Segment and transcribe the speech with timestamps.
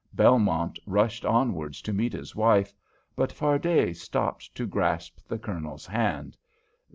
[0.13, 2.73] Belmont rushed onwards to meet his wife,
[3.15, 6.35] but Fardet stopped to grasp the Colonel's hand.